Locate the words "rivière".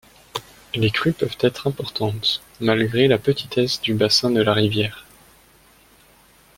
4.55-5.05